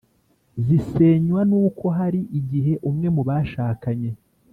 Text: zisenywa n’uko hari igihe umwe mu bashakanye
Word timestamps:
zisenywa 0.65 1.41
n’uko 1.49 1.85
hari 1.97 2.21
igihe 2.39 2.73
umwe 2.89 3.07
mu 3.15 3.21
bashakanye 3.27 4.09